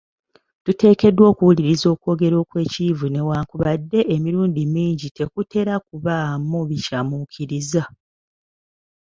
[0.63, 7.83] Tuteekeddwa okuwuliriza okwogera okw’ekiyivu ne wankubadde emirundi mingi tekutera kubaamu bikyamuukiriza.